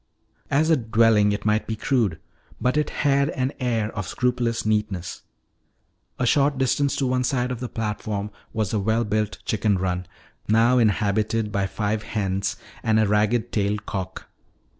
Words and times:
As 0.49 0.71
a 0.71 0.75
dwelling 0.77 1.31
it 1.31 1.45
might 1.45 1.67
be 1.67 1.75
crude, 1.75 2.17
but 2.59 2.75
it 2.75 2.89
had 2.89 3.29
an 3.29 3.51
air 3.59 3.95
of 3.95 4.07
scrupulous 4.07 4.65
neatness. 4.65 5.21
A 6.17 6.25
short 6.25 6.57
distance 6.57 6.95
to 6.95 7.05
one 7.05 7.23
side 7.23 7.51
of 7.51 7.59
the 7.59 7.69
platform 7.69 8.31
was 8.51 8.73
a 8.73 8.79
well 8.79 9.03
built 9.03 9.37
chicken 9.45 9.77
run, 9.77 10.07
now 10.47 10.79
inhabited 10.79 11.51
by 11.51 11.67
five 11.67 12.01
hens 12.01 12.55
and 12.81 12.99
a 12.99 13.07
ragged 13.07 13.51
tailed 13.51 13.85
cock. 13.85 14.27